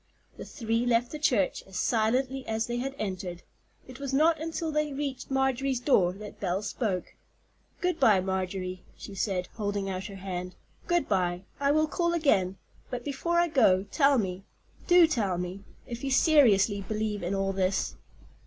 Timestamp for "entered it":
2.97-3.99